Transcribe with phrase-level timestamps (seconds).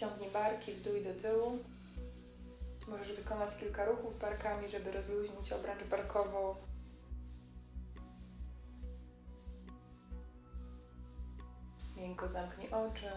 [0.00, 1.58] Ściągnij barki w dół i do tyłu.
[2.88, 6.54] Możesz wykonać kilka ruchów barkami, żeby rozluźnić obręcz barkową.
[11.96, 13.10] Miękko zamknij oczy.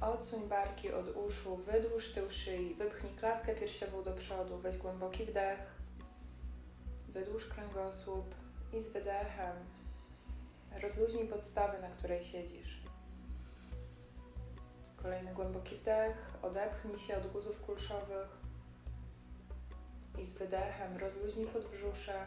[0.00, 5.60] Odsuń barki od uszu, wydłuż tył szyi, wypchnij klatkę piersiową do przodu, weź głęboki wdech,
[7.08, 8.34] wydłuż kręgosłup
[8.72, 9.56] i z wydechem
[10.82, 12.81] rozluźnij podstawę, na której siedzisz.
[15.02, 18.28] Kolejny głęboki wdech, odepchnij się od guzów kulszowych.
[20.18, 22.26] I z wydechem rozluźnij podbrzusze.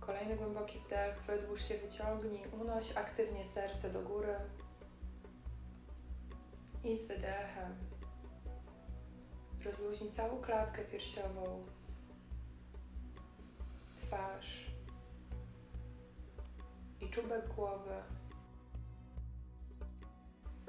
[0.00, 4.34] Kolejny głęboki wdech, wydłuż się, wyciągnij, unoś aktywnie serce do góry.
[6.84, 7.74] I z wydechem
[9.64, 11.66] rozluźnij całą klatkę piersiową,
[13.96, 14.69] twarz
[17.00, 17.94] i czubek głowy.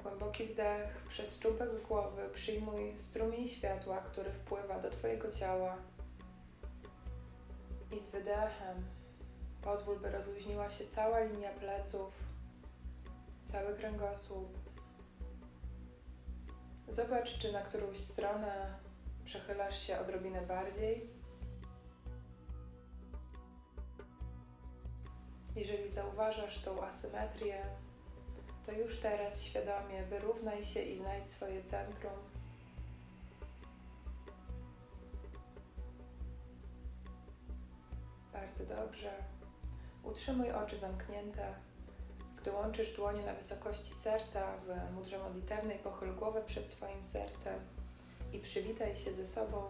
[0.02, 5.76] Głęboki wdech przez czubek głowy przyjmuj strumień światła, który wpływa do Twojego ciała
[7.92, 8.84] i z wydechem
[9.62, 12.14] Pozwól, by rozluźniła się cała linia pleców,
[13.44, 14.58] cały kręgosłup.
[16.88, 18.74] Zobacz, czy na którąś stronę
[19.24, 21.10] przechylasz się odrobinę bardziej.
[25.56, 27.62] Jeżeli zauważasz tą asymetrię,
[28.66, 32.12] to już teraz świadomie wyrównaj się i znajdź swoje centrum.
[38.32, 39.10] Bardzo dobrze.
[40.02, 41.54] Utrzymuj oczy zamknięte.
[42.36, 47.60] Gdy łączysz dłonie na wysokości serca w mudrze modlitewnej, pochyl głowę przed swoim sercem
[48.32, 49.68] i przywitaj się ze sobą.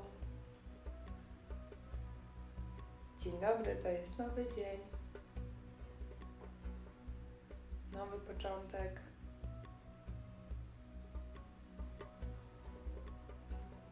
[3.19, 4.92] Dzień dobry, to jest nowy dzień.
[8.03, 9.01] Nowy początek.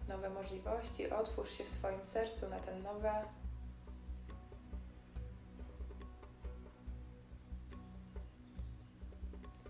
[0.09, 1.11] Nowe możliwości.
[1.11, 3.25] Otwórz się w swoim sercu na ten nowe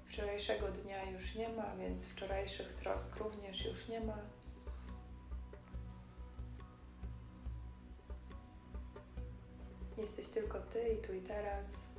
[0.05, 4.19] Wczorajszego dnia już nie ma, więc wczorajszych trosk również już nie ma.
[9.97, 11.90] Jesteś tylko Ty i tu i teraz.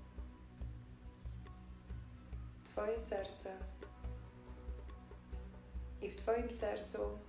[2.81, 3.57] Twoje serce.
[6.01, 7.19] I w Twoim sercu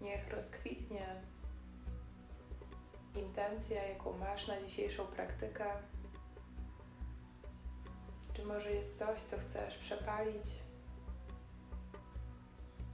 [0.00, 1.22] niech rozkwitnie
[3.16, 5.64] intencja, jaką masz na dzisiejszą praktykę.
[8.34, 10.46] Czy może jest coś, co chcesz przepalić?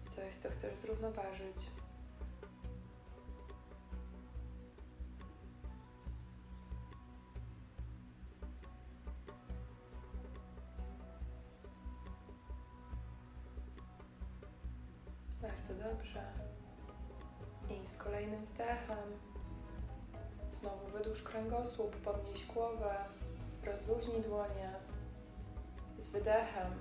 [0.09, 1.57] Coś, co chcesz zrównoważyć?
[21.65, 22.95] Kręgosłup, podnieś głowę,
[23.65, 24.73] rozluźnij dłonie,
[25.99, 26.73] z wydechem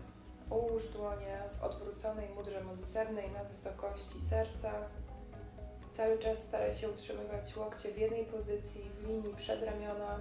[0.49, 4.71] ułóż dłonie w odwróconej mudrze modlitewnej na wysokości serca.
[5.91, 10.19] Cały czas staraj się utrzymywać łokcie w jednej pozycji, w linii przedramiona,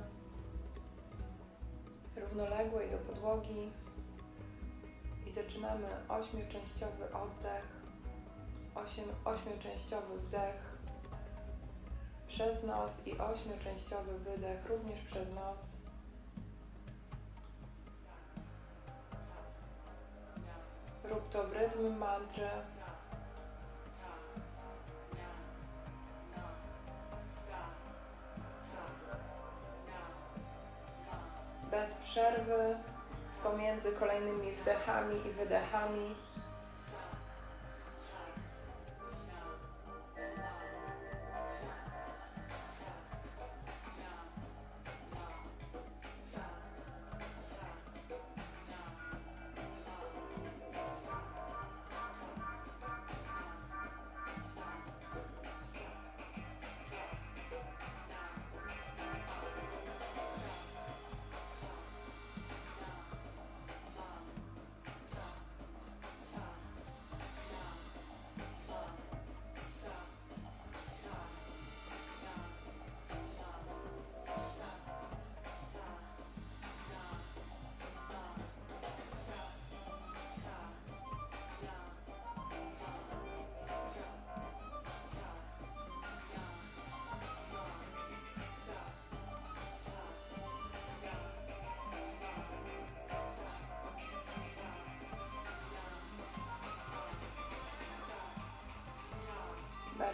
[2.17, 3.73] równoległej do podłogi.
[5.27, 7.67] I zaczynamy ośmioczęściowy oddech,
[9.25, 10.72] ośmioczęściowy wdech
[12.33, 15.61] przez nos i ośmioczęściowy wydech również przez nos.
[21.05, 22.49] Rób to w rytm mantry.
[31.71, 32.77] Bez przerwy
[33.43, 36.15] pomiędzy kolejnymi wdechami i wydechami.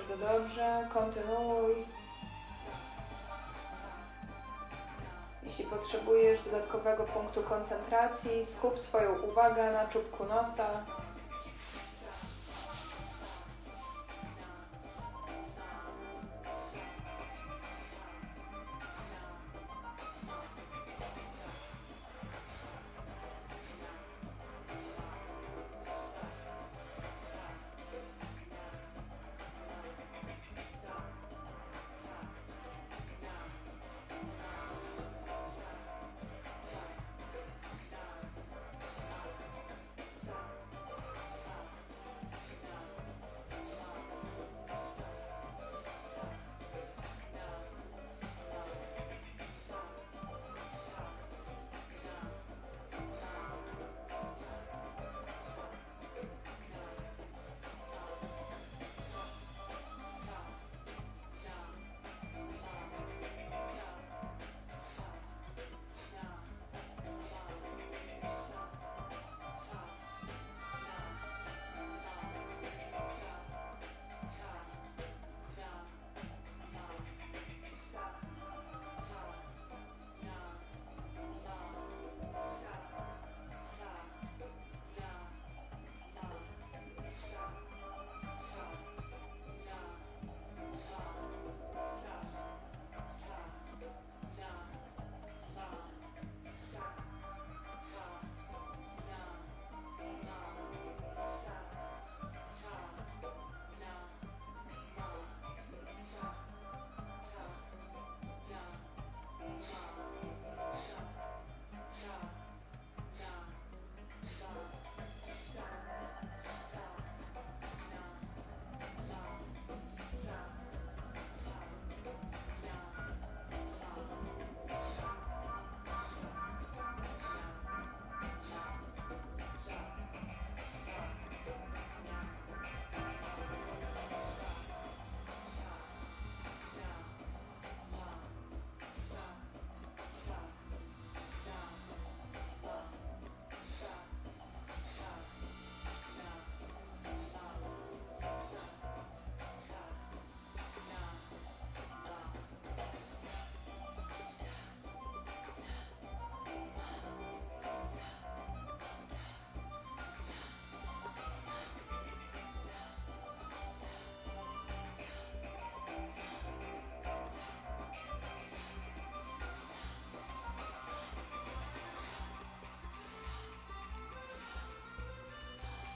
[0.08, 1.87] Bardzo dobrze, kontynuuj.
[5.43, 10.66] Jeśli potrzebujesz dodatkowego punktu koncentracji, skup swoją uwagę na czubku nosa.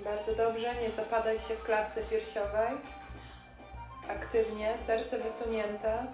[0.04, 2.68] Bardzo dobrze, nie zapadaj się w klatce piersiowej.
[4.08, 6.06] Aktywnie, serce wysunięte.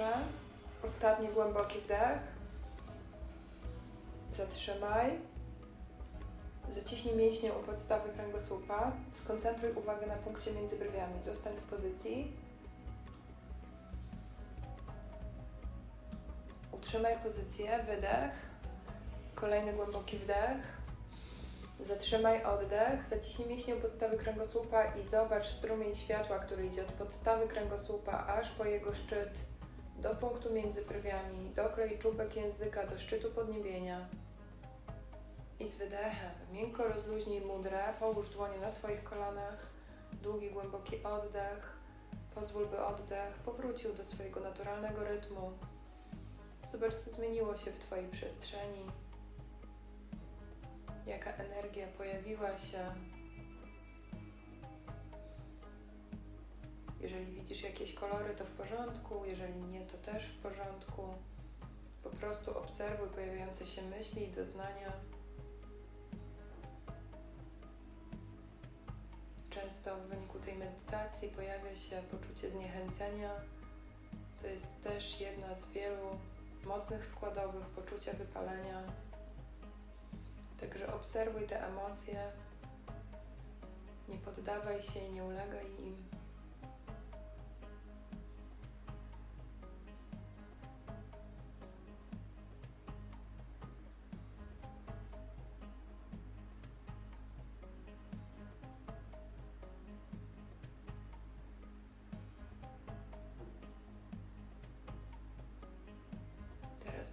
[0.00, 0.18] Dobrze.
[0.84, 2.18] Ostatni głęboki wdech.
[4.32, 5.18] Zatrzymaj.
[6.70, 8.92] Zaciśnij mięśnie u podstawy kręgosłupa.
[9.12, 11.22] Skoncentruj uwagę na punkcie między brwiami.
[11.22, 12.32] Zostań w pozycji.
[16.72, 17.84] Utrzymaj pozycję.
[17.86, 18.32] Wydech.
[19.34, 20.80] Kolejny głęboki wdech.
[21.80, 27.48] Zatrzymaj oddech, zaciśnij mięśnie u podstawy kręgosłupa i zobacz strumień światła, który idzie od podstawy
[27.48, 29.30] kręgosłupa aż po jego szczyt,
[30.00, 34.08] do punktu między brwiami, doklej czubek języka do szczytu podniebienia.
[35.60, 39.66] I z wydechem miękko rozluźnij mudrę, połóż dłonie na swoich kolanach,
[40.22, 41.80] długi, głęboki oddech.
[42.34, 45.52] Pozwól, by oddech powrócił do swojego naturalnego rytmu.
[46.66, 48.86] Zobacz, co zmieniło się w Twojej przestrzeni
[51.10, 52.78] jaka energia pojawiła się.
[57.00, 61.14] Jeżeli widzisz jakieś kolory, to w porządku, jeżeli nie, to też w porządku.
[62.02, 64.92] Po prostu obserwuj pojawiające się myśli i doznania.
[69.50, 73.30] Często w wyniku tej medytacji pojawia się poczucie zniechęcenia.
[74.42, 76.18] To jest też jedna z wielu
[76.64, 78.82] mocnych składowych poczucia wypalenia.
[80.60, 82.32] Także obserwuj te emocje,
[84.08, 86.19] nie poddawaj się i nie ulegaj im.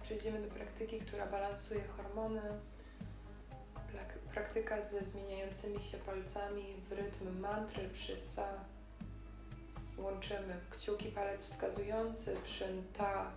[0.08, 2.42] Przejdziemy do praktyki, która balansuje hormony
[4.34, 8.48] praktyka ze zmieniającymi się palcami w rytm mantry przy sa.
[9.98, 12.64] Łączymy kciuki palec wskazujący przy
[12.98, 13.30] ta,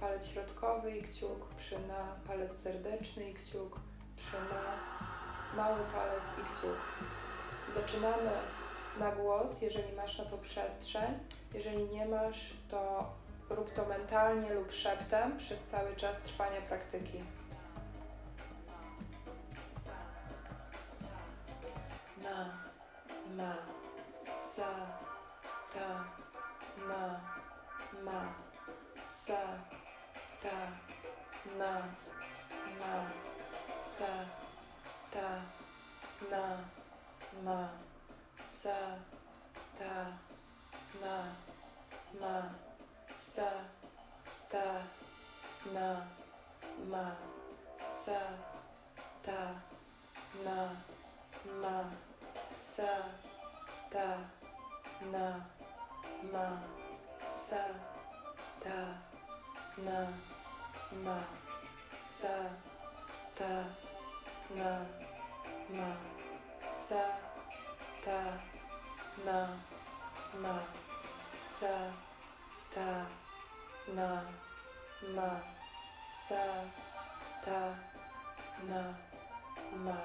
[0.00, 3.80] palec środkowy i kciuk, przy na, palec serdeczny i kciuk,
[4.16, 4.62] przy na,
[5.56, 6.78] mały palec i kciuk.
[7.74, 8.30] Zaczynamy
[9.00, 11.18] na głos, jeżeli masz na to przestrzeń.
[11.54, 13.10] Jeżeli nie masz, to
[13.50, 17.22] rób to mentalnie lub szeptem przez cały czas trwania praktyki.
[23.36, 23.54] ma,
[24.34, 24.66] sa,
[25.72, 26.04] ta,
[26.88, 27.20] na,
[28.02, 28.34] ma,
[28.98, 29.38] sa,
[30.42, 30.58] ta,
[31.58, 31.82] na,
[32.80, 32.94] ma,
[33.70, 34.10] sa,
[35.12, 35.28] ta,
[36.30, 36.58] na,
[37.44, 37.70] ma,
[38.42, 38.96] sa,
[39.78, 40.10] ta,
[41.00, 41.30] na,
[42.18, 42.67] ma,
[43.38, 43.50] sa,
[44.50, 44.82] ta,
[45.72, 45.88] na,
[46.90, 47.04] ma,
[47.80, 48.18] sa,
[49.24, 49.38] ta,
[50.44, 50.56] na,
[51.62, 51.76] ma,
[52.50, 52.90] sa,
[53.92, 54.08] ta,
[55.12, 55.26] na,
[56.32, 56.46] ma,
[57.20, 57.62] sa,
[58.64, 58.78] ta,
[59.86, 59.98] na,
[61.04, 61.18] ma,
[61.96, 62.34] sa,
[63.38, 63.52] ta,
[64.58, 64.72] na,
[65.76, 65.88] ma,
[66.66, 67.04] sa,
[68.02, 68.20] ta,
[69.24, 69.38] na,
[70.42, 70.58] ma,
[71.38, 71.74] sa,
[72.74, 73.06] ta,
[73.94, 74.22] na,
[75.14, 75.40] ma,
[76.04, 76.42] sa,
[77.44, 77.74] ta,
[78.68, 78.82] na,
[79.84, 79.96] ma,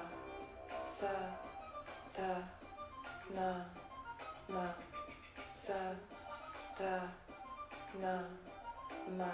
[0.78, 1.12] sa,
[2.16, 2.30] ta,
[3.34, 3.66] na,
[4.48, 4.74] ma,
[5.36, 5.80] sa,
[6.78, 7.12] ta,
[8.00, 8.14] na,
[9.18, 9.30] ma,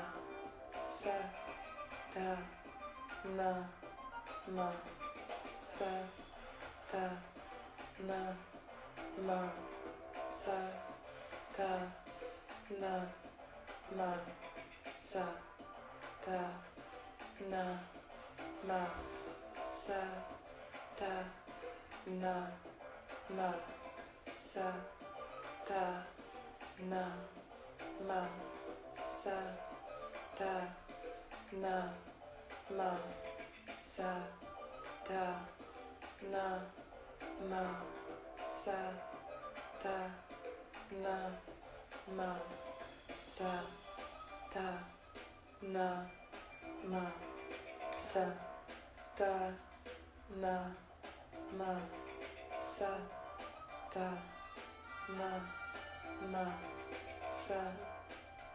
[0.75, 1.16] sa,
[2.14, 2.37] ta,
[3.37, 3.50] na,
[4.49, 4.73] ma,
[5.45, 5.90] sa,
[6.90, 7.07] ta,
[8.09, 8.21] na,
[9.26, 9.40] ma,
[10.14, 10.59] sa,
[11.57, 11.71] ta,
[12.80, 13.20] na,
[13.97, 14.14] ma,
[14.94, 15.25] sa,
[16.25, 16.40] ta,
[17.50, 17.62] na,
[18.66, 18.87] ma,
[19.62, 20.00] sa,
[20.97, 21.25] ta,
[22.06, 22.35] na,
[23.37, 23.52] ma,
[24.26, 24.73] sa,
[25.66, 26.06] ta,
[26.88, 27.02] na,
[28.06, 28.28] ma,
[29.02, 29.38] sa,
[30.38, 30.54] ta,
[31.52, 31.90] na,
[32.76, 32.90] ma,
[33.73, 34.12] sa,
[35.09, 35.26] ta,
[36.30, 36.47] na,
[37.50, 37.64] ma,
[38.44, 38.78] sa,
[39.82, 39.99] ta,
[41.02, 41.16] na,
[42.16, 42.30] ma,
[43.40, 43.56] sa,
[44.52, 44.66] ta,
[45.73, 45.87] na,
[46.85, 47.00] ma,
[48.09, 48.25] sa,
[49.16, 49.32] ta,
[50.42, 50.56] na,
[51.56, 51.73] ma,
[52.54, 52.90] sa,
[53.94, 54.09] ta,
[55.16, 55.30] na,
[56.32, 56.44] ma,
[57.25, 57.61] sa,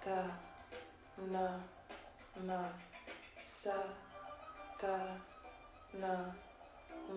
[0.05, 0.19] ta,
[1.33, 1.47] na,
[2.45, 2.59] ma,
[3.41, 3.77] sa,
[4.79, 4.97] ta,
[5.93, 6.13] na,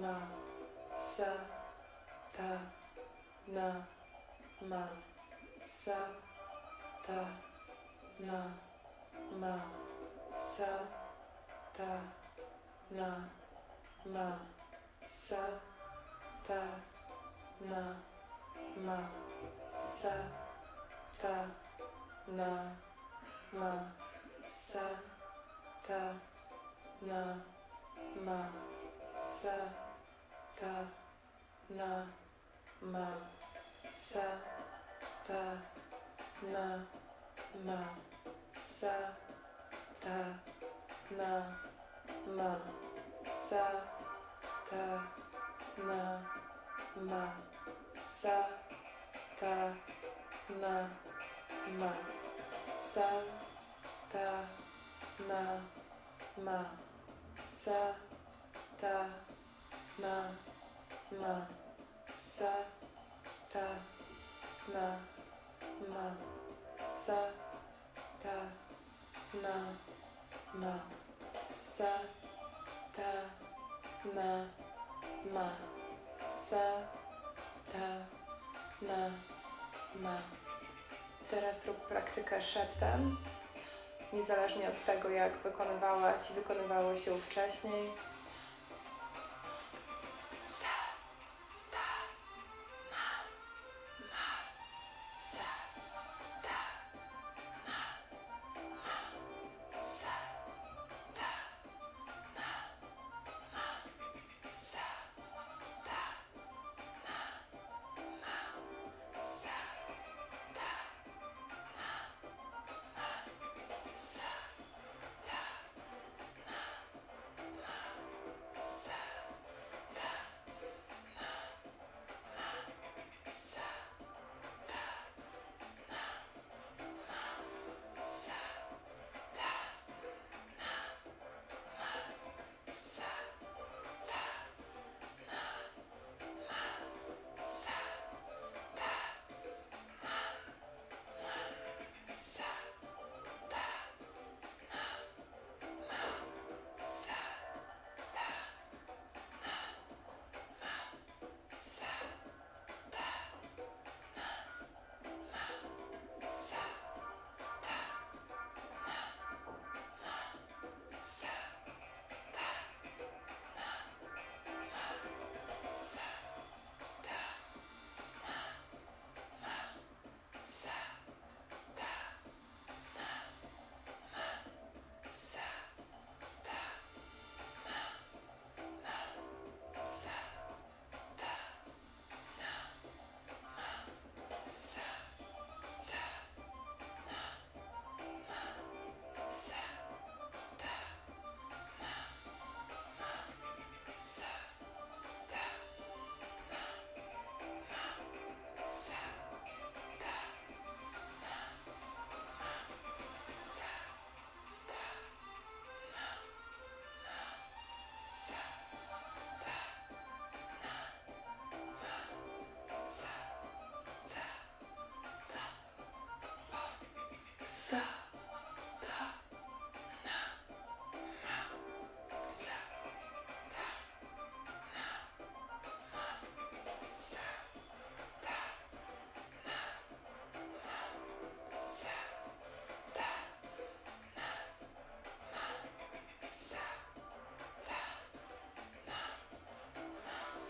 [0.01, 0.15] ma,
[0.97, 1.31] sa,
[2.33, 2.51] ta,
[3.53, 3.69] na,
[4.71, 4.83] ma,
[5.61, 5.99] sa,
[7.07, 7.48] ta,
[8.21, 8.43] na,
[9.41, 9.55] ma,
[10.35, 10.67] sa,
[11.73, 12.01] ta,
[12.91, 13.09] na,
[14.13, 14.37] ma,
[15.01, 15.43] sa,
[16.47, 16.61] ta,
[17.71, 17.95] na,
[18.85, 18.99] ma,
[19.73, 20.15] sa,
[21.23, 21.47] ta,
[22.27, 22.51] na,
[23.53, 23.73] ma,
[24.45, 24.83] sa,
[25.87, 26.13] ta,
[27.03, 27.23] na,
[28.27, 28.39] ma,
[29.21, 29.57] sa,
[30.59, 30.75] ta,
[31.71, 32.03] na,
[32.83, 33.07] ma,
[33.87, 34.27] sa,
[35.27, 35.55] ta,
[36.43, 36.83] na,
[37.67, 37.79] ma,
[38.59, 38.95] sa,
[40.01, 40.19] ta,
[41.17, 41.43] na,
[42.37, 42.57] ma,
[43.25, 43.65] sa,
[44.71, 45.03] ta,
[45.79, 46.21] na,
[47.09, 47.23] ma,
[47.97, 48.37] sa,
[49.41, 49.73] ta,
[50.61, 50.89] na,
[51.79, 51.93] ma,
[52.67, 53.09] sa,
[54.13, 54.45] ta,
[55.29, 55.43] na,
[56.45, 56.65] ma,
[57.45, 57.95] sa,
[58.81, 59.07] ta,
[59.99, 60.15] na,
[61.21, 61.47] ma,
[62.15, 62.53] sa,
[63.53, 63.67] ta,
[64.73, 64.97] na,
[65.89, 66.38] ma,
[67.09, 67.25] sa,
[68.21, 68.37] ta,
[69.41, 69.57] na,
[70.61, 70.77] ma,
[71.57, 71.89] sa,
[72.93, 73.13] ta,
[74.13, 74.45] na,
[75.33, 75.49] ma,
[76.29, 76.85] sa,
[77.73, 78.05] ta,
[78.85, 79.09] na,
[80.05, 80.21] ma.
[81.31, 83.17] Teraz rób praktykę szeptem,
[84.13, 87.89] niezależnie od tego, jak wykonywałaś i wykonywało się wcześniej.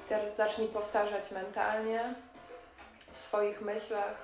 [0.08, 2.14] Teraz zacznij powtarzać mentalnie
[3.12, 4.14] w swoich myślach.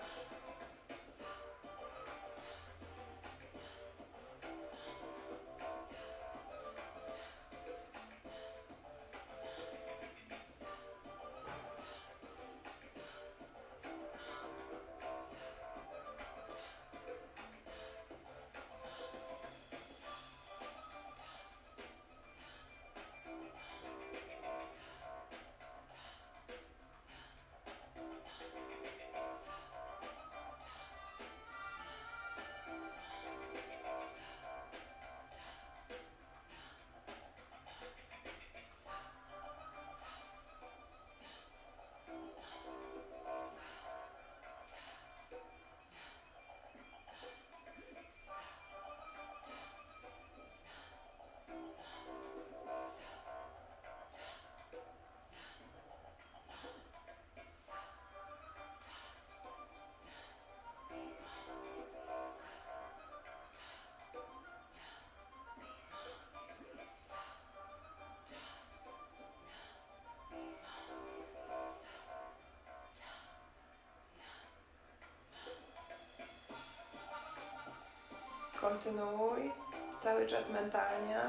[78.75, 79.53] Kontynuuj
[79.99, 81.21] cały czas mentalnie.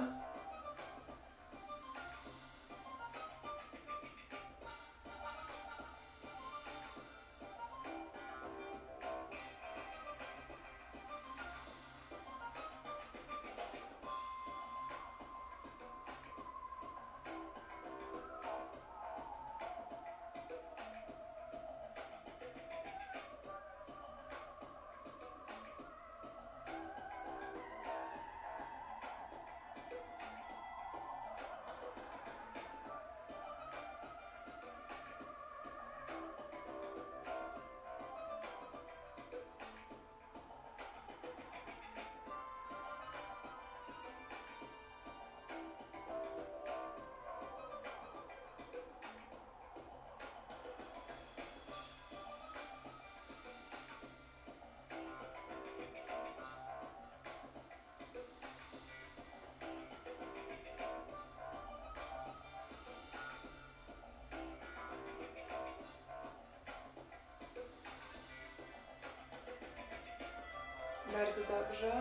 [71.16, 71.92] Bardzo dobrze.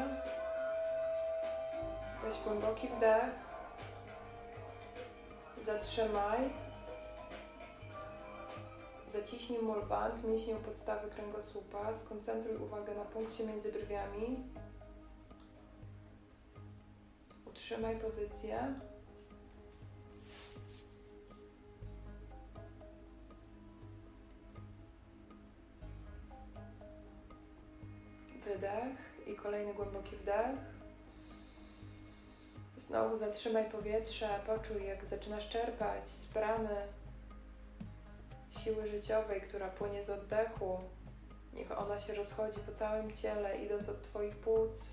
[2.25, 3.25] Weź głęboki wdech.
[5.61, 6.39] Zatrzymaj.
[9.07, 11.95] Zaciśnij mulband, mięśnie u podstawy kręgosłupa.
[11.95, 14.45] Skoncentruj uwagę na punkcie między brwiami.
[17.47, 18.75] Utrzymaj pozycję.
[29.75, 30.57] Głęboki wdech.
[32.77, 36.77] Znowu zatrzymaj powietrze, poczuj jak zaczynasz czerpać z prany
[38.51, 40.81] siły życiowej, która płynie z oddechu.
[41.53, 44.87] Niech ona się rozchodzi po całym ciele, idąc od Twoich płuc,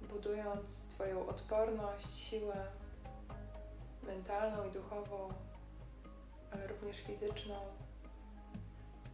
[0.00, 2.66] budując Twoją odporność, siłę
[4.02, 5.28] mentalną i duchową,
[6.50, 7.54] ale również fizyczną.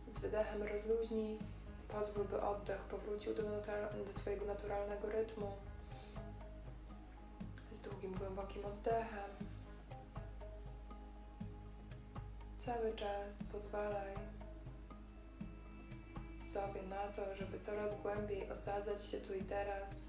[0.09, 1.39] Z wydechem rozluźnij
[1.95, 3.43] Pozwól, by oddech powrócił do,
[4.07, 5.53] do swojego naturalnego rytmu.
[7.73, 9.31] Z długim, głębokim oddechem.
[12.59, 14.15] Cały czas pozwalaj
[16.53, 20.09] sobie na to, żeby coraz głębiej osadzać się tu i teraz.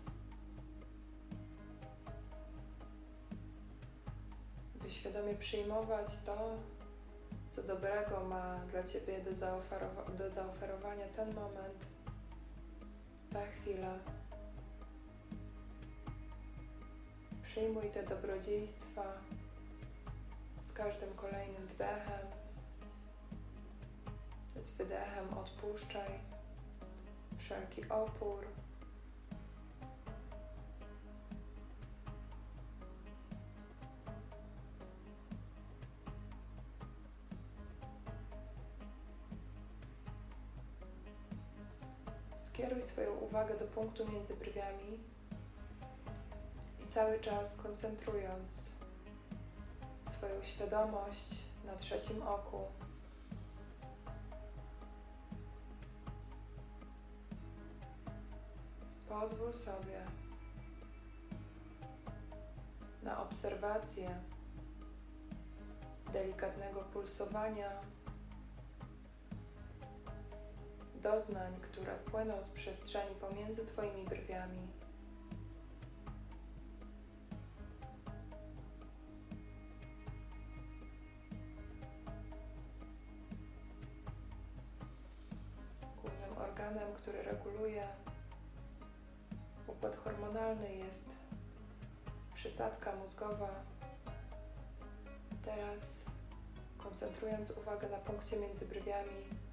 [4.76, 6.58] By świadomie przyjmować to,
[7.56, 9.32] co dobrego ma dla Ciebie do,
[10.18, 11.86] do zaoferowania ten moment,
[13.34, 13.94] ta chwila.
[17.44, 19.04] Przyjmuj te dobrodziejstwa
[20.64, 22.28] z każdym kolejnym wdechem.
[24.56, 26.10] Z wydechem odpuszczaj
[27.38, 28.46] wszelki opór.
[43.46, 45.00] Uwagę do punktu między brwiami
[46.84, 48.74] i cały czas koncentrując
[50.12, 52.62] swoją świadomość na trzecim oku.
[59.10, 60.06] Pozwól sobie
[63.04, 64.10] na obserwację
[66.14, 67.70] delikatnego pulsowania
[71.06, 74.68] doznań, które płyną z przestrzeni pomiędzy Twoimi brwiami.
[86.02, 87.88] Głównym organem, który reguluje
[89.68, 91.06] układ hormonalny jest
[92.34, 93.50] przysadka mózgowa.
[95.46, 96.02] Teraz
[96.78, 99.45] koncentrując uwagę na punkcie między brwiami,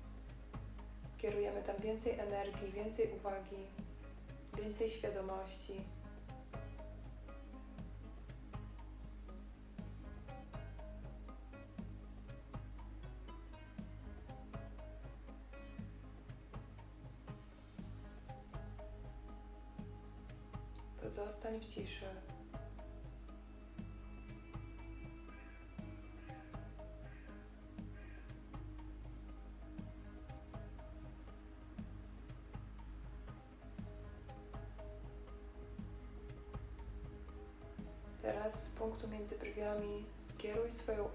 [1.23, 3.57] kierujemy tam więcej energii, więcej uwagi,
[4.57, 5.81] więcej świadomości.
[21.03, 22.07] Pozostań w ciszy.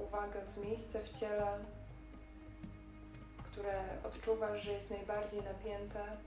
[0.07, 1.59] uwagę w miejsce w ciele,
[3.43, 6.17] które odczuwasz, że jest najbardziej napięte.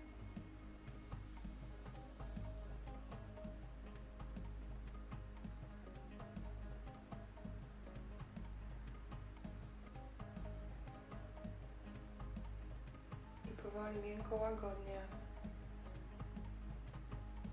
[13.63, 15.01] powoli, miękko, łagodnie.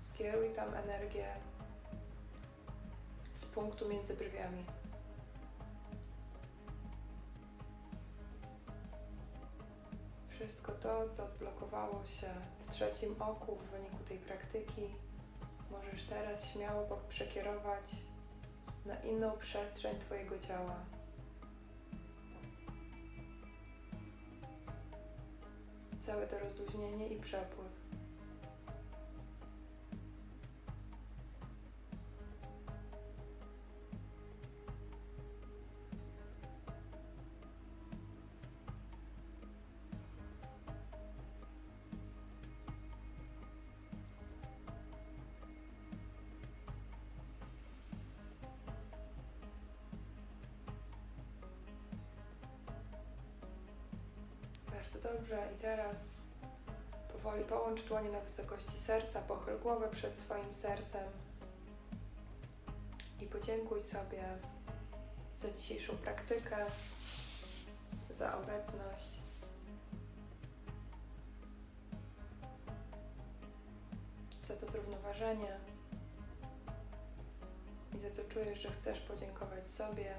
[0.02, 1.26] Skieruj tam energię
[3.34, 4.64] z punktu między brwiami.
[10.38, 12.26] Wszystko to, co odblokowało się
[12.66, 14.82] w trzecim oku w wyniku tej praktyki,
[15.70, 17.90] możesz teraz śmiało przekierować
[18.86, 20.76] na inną przestrzeń Twojego ciała.
[26.06, 27.67] Całe to rozluźnienie i przepływ.
[55.02, 55.48] Dobrze.
[55.56, 56.18] I teraz
[57.12, 61.04] powoli połącz dłonie na wysokości serca, pochyl głowę przed swoim sercem
[63.20, 64.24] i podziękuj sobie
[65.36, 66.66] za dzisiejszą praktykę,
[68.10, 69.08] za obecność.
[74.44, 75.60] Za to zrównoważenie
[77.96, 80.14] i za co czujesz, że chcesz podziękować sobie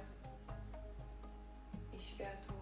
[1.97, 2.59] i światu.